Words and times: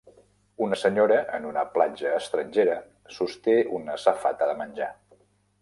Una 0.67 0.79
senyora 0.83 1.19
en 1.39 1.45
una 1.49 1.65
platja 1.75 2.15
estrangera 2.21 2.79
sosté 3.19 3.57
una 3.81 4.03
safata 4.07 4.53
de 4.55 4.61
menjar. 4.65 4.93